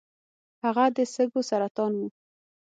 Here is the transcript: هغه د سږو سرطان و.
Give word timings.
هغه 0.63 0.85
د 0.95 0.97
سږو 1.13 1.41
سرطان 1.49 1.91
و. 1.99 2.01